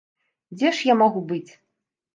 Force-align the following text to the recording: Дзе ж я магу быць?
Дзе 0.57 0.71
ж 0.79 0.89
я 0.93 0.97
магу 1.05 1.25
быць? 1.35 1.49